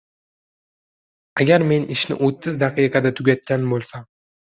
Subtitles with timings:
[1.45, 4.15] Agar men ishni o‘ttiz daqiqada tugatgan boʻlsam.